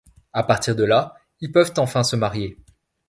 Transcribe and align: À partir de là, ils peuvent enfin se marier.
À 0.33 0.41
partir 0.41 0.75
de 0.75 0.83
là, 0.83 1.13
ils 1.41 1.51
peuvent 1.51 1.75
enfin 1.77 2.03
se 2.03 2.15
marier. 2.15 2.57